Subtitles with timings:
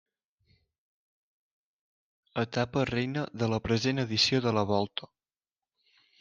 [2.45, 5.13] Etapa reina de la present edició de la Volta.